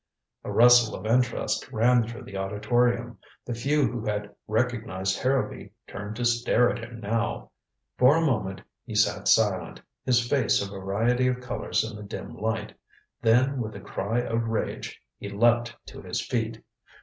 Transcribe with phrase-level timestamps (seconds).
[0.43, 3.19] A rustle of interest ran through the auditorium.
[3.45, 7.51] The few who had recognized Harrowby turned to stare at him now.
[7.99, 12.35] For a moment he sat silent, his face a variety of colors in the dim
[12.35, 12.73] light.
[13.21, 16.63] Then with a cry of rage he leaped to his feet.